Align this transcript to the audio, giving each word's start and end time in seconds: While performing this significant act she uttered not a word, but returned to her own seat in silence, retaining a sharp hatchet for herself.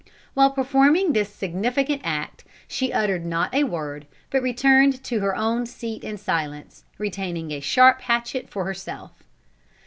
While 0.33 0.49
performing 0.49 1.13
this 1.13 1.31
significant 1.31 2.01
act 2.03 2.43
she 2.67 2.91
uttered 2.91 3.23
not 3.23 3.53
a 3.53 3.65
word, 3.65 4.07
but 4.31 4.41
returned 4.41 5.03
to 5.03 5.19
her 5.19 5.35
own 5.35 5.67
seat 5.67 6.03
in 6.03 6.17
silence, 6.17 6.85
retaining 6.97 7.51
a 7.51 7.59
sharp 7.59 8.01
hatchet 8.01 8.49
for 8.49 8.65
herself. 8.65 9.11